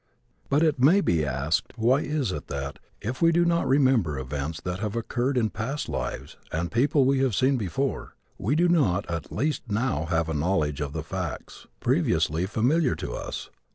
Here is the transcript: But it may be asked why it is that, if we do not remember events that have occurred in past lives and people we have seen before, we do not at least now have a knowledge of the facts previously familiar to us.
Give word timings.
But 0.49 0.63
it 0.63 0.79
may 0.79 0.99
be 0.99 1.23
asked 1.23 1.73
why 1.77 1.99
it 2.01 2.07
is 2.07 2.29
that, 2.31 2.79
if 3.01 3.21
we 3.21 3.31
do 3.31 3.45
not 3.45 3.67
remember 3.67 4.17
events 4.17 4.59
that 4.61 4.79
have 4.79 4.95
occurred 4.95 5.37
in 5.37 5.51
past 5.51 5.87
lives 5.87 6.37
and 6.51 6.71
people 6.71 7.05
we 7.05 7.19
have 7.19 7.35
seen 7.35 7.55
before, 7.55 8.15
we 8.39 8.55
do 8.55 8.67
not 8.67 9.07
at 9.11 9.31
least 9.31 9.61
now 9.69 10.05
have 10.05 10.27
a 10.27 10.33
knowledge 10.33 10.81
of 10.81 10.93
the 10.93 11.03
facts 11.03 11.67
previously 11.79 12.47
familiar 12.47 12.95
to 12.95 13.11
us. 13.13 13.51